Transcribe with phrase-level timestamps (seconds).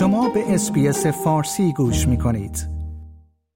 [0.00, 2.68] شما به اسپیس فارسی گوش می کنید.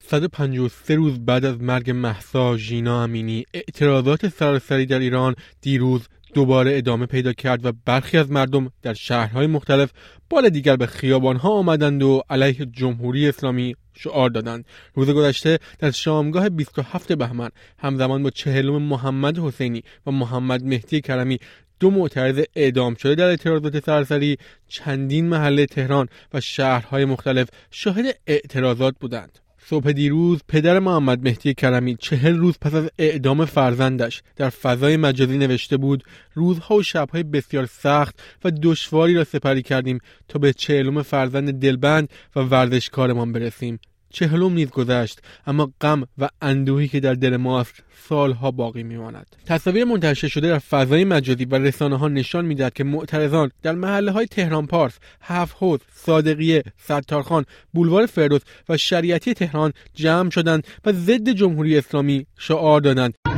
[0.02, 7.06] 153 روز بعد از مرگ محسا ژینا امینی اعتراضات سراسری در ایران دیروز دوباره ادامه
[7.06, 9.90] پیدا کرد و برخی از مردم در شهرهای مختلف
[10.30, 14.64] بار دیگر به خیابانها آمدند و علیه جمهوری اسلامی شعار دادند.
[14.94, 21.38] روز گذشته در شامگاه 27 بهمن همزمان با چهلم محمد حسینی و محمد مهدی کرمی
[21.80, 24.38] دو معترض اعدام شده در اعتراضات سرسری
[24.68, 29.38] چندین محله تهران و شهرهای مختلف شاهد اعتراضات بودند.
[29.66, 35.38] صبح دیروز پدر محمد مهدی کرمی چهل روز پس از اعدام فرزندش در فضای مجازی
[35.38, 36.04] نوشته بود
[36.34, 42.08] روزها و شبهای بسیار سخت و دشواری را سپری کردیم تا به چهلم فرزند دلبند
[42.36, 43.78] و ورزشکارمان برسیم.
[44.14, 49.36] چهلم نیز گذشت اما غم و اندوهی که در دل ماست سالها باقی میماند.
[49.46, 54.10] تصاویر منتشر شده در فضای مجازی و رسانه ها نشان می‌دهد که معترضان در محله
[54.10, 60.92] های تهران پارس، هفت حوز، صادقیه، ستارخان، بولوار فردوس و شریعتی تهران جمع شدند و
[60.92, 63.33] ضد جمهوری اسلامی شعار دادند.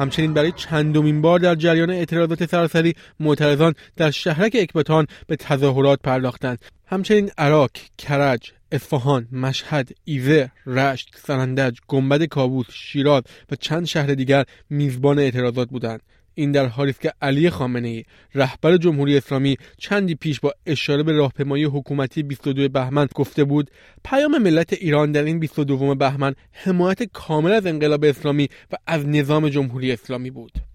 [0.00, 6.58] همچنین برای چندمین بار در جریان اعتراضات سراسری معترضان در شهرک اکباتان به تظاهرات پرداختند.
[6.86, 14.44] همچنین عراق کرج اصفهان مشهد ایزه رشت سرندج گنبد کابوس شیراز و چند شهر دیگر
[14.70, 16.00] میزبان اعتراضات بودند.
[16.40, 21.02] این در حالی است که علی خامنه ای رهبر جمهوری اسلامی چندی پیش با اشاره
[21.02, 23.70] به راهپیمایی حکومتی 22 بهمن گفته بود
[24.04, 29.48] پیام ملت ایران در این 22 بهمن حمایت کامل از انقلاب اسلامی و از نظام
[29.48, 30.69] جمهوری اسلامی بود.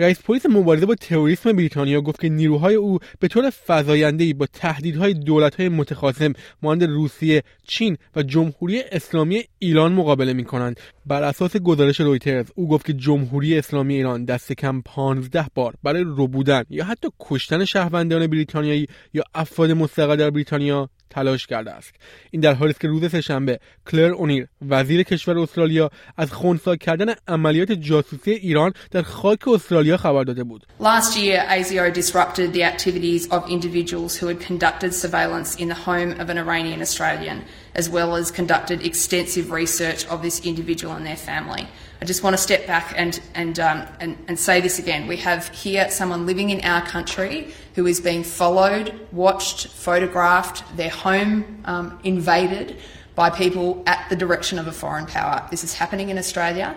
[0.00, 5.14] رئیس پلیس مبارزه با تروریسم بریتانیا گفت که نیروهای او به طور فزایندهای با تهدیدهای
[5.14, 10.80] دولتهای متخاصم مانند روسیه، چین و جمهوری اسلامی ایران مقابله می کنند.
[11.06, 16.04] بر اساس گزارش رویترز او گفت که جمهوری اسلامی ایران دست کم 15 بار برای
[16.06, 21.94] ربودن یا حتی کشتن شهروندان بریتانیایی یا افراد مستقر در بریتانیا تلاش کرده است.
[22.30, 23.60] این در حالی است که روز سهشنبه
[23.90, 30.24] کلر اونیر وزیر کشور استرالیا از خونسا کردن عملیات جاسوسی ایران در خاک استرالیا خبر
[30.24, 30.66] داده بود.
[30.80, 36.10] Last year ASIO disrupted the activities of individuals who had conducted surveillance in the home
[36.22, 37.38] of an Iranian Australian.
[37.74, 41.66] As well as conducted extensive research of this individual and their family
[42.02, 45.06] I just want to step back and, and, um, and, and say this again.
[45.06, 50.88] We have here someone living in our country who is being followed, watched, photographed, their
[50.88, 52.78] home um, invaded
[53.14, 55.46] by people at the direction of a foreign power.
[55.50, 56.74] This is happening in Australia,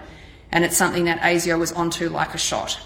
[0.51, 2.77] and it's something that ASIO was onto like a shot.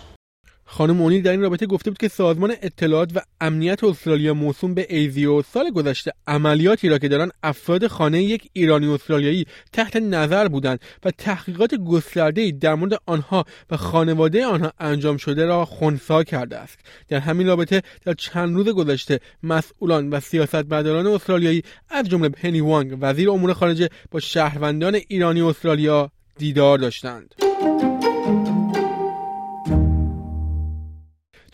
[0.70, 4.86] خانم اونیل در این رابطه گفته بود که سازمان اطلاعات و امنیت استرالیا موسوم به
[4.90, 10.80] ایزیو سال گذشته عملیاتی را که دارن افراد خانه یک ایرانی استرالیایی تحت نظر بودند
[11.06, 16.80] و تحقیقات گسترده در مورد آنها و خانواده آنها انجام شده را خونسا کرده است.
[17.08, 22.98] در همین رابطه در چند روز گذشته مسئولان و سیاستمداران استرالیایی از جمله پنی وانگ
[23.02, 27.47] وزیر امور خارجه با شهروندان ایرانی استرالیا دیدار داشتند.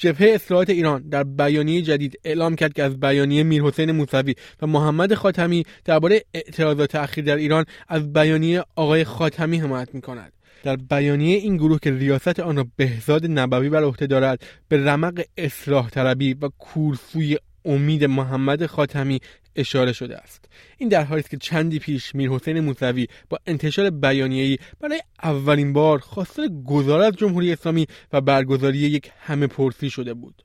[0.04, 5.14] جبهه اصلاحات ایران در بیانیه جدید اعلام کرد که از بیانیه میرحسین موسوی و محمد
[5.14, 10.34] خاتمی درباره اعتراضات تأخیر در ایران از بیانیه آقای خاتمی حمایت می کند.
[10.64, 15.22] در بیانیه این گروه که ریاست آن را بهزاد نبوی بر عهده دارد به رمق
[15.38, 19.20] اصلاح طلبی و کورسوی امید محمد خاتمی
[19.56, 20.46] اشاره شده است
[20.78, 25.74] این در حالی است که چندی پیش میر حسین موسوی با انتشار بیانیه‌ای برای اولین
[25.74, 30.44] بار خواستار گذار جمهوری اسلامی و برگزاری یک همه پرسی شده بود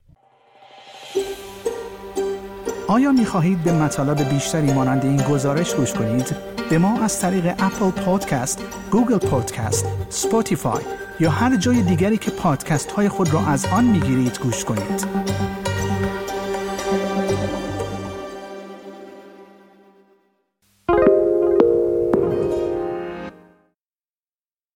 [2.87, 6.35] آیا می خواهید به مطالب بیشتری مانند این گزارش گوش کنید؟
[6.69, 10.83] به ما از طریق Apple Podcast، Google Podcast، Spotify
[11.19, 15.05] یا هر جای دیگری که پادکست های خود را از آن می گیرید گوش کنید؟